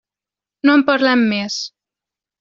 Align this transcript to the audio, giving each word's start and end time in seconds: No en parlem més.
No 0.69 0.73
en 0.79 0.83
parlem 0.87 1.21
més. 1.33 1.59